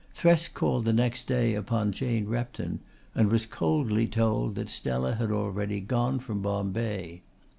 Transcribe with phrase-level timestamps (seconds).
[0.15, 2.79] Thresk called the next day upon Jane Repton
[3.13, 7.21] and was coldly told that Stella had already gone from Bombay.